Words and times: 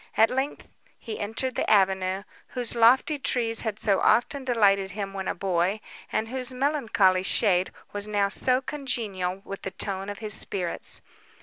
At 0.17 0.31
length 0.31 0.73
he 0.97 1.19
entered 1.19 1.53
the 1.53 1.69
avenue, 1.69 2.23
whose 2.47 2.73
lofty 2.73 3.19
trees 3.19 3.61
had 3.61 3.77
so 3.77 3.99
often 3.99 4.43
delighted 4.43 4.89
him 4.93 5.13
when 5.13 5.27
a 5.27 5.35
boy, 5.35 5.79
and 6.11 6.27
whose 6.27 6.51
melancholy 6.51 7.21
shade 7.21 7.71
was 7.93 8.07
now 8.07 8.27
so 8.27 8.61
congenial 8.63 9.43
with 9.45 9.61
the 9.61 9.69
tone 9.69 10.09
of 10.09 10.17
his 10.17 10.33
spirits. 10.33 11.03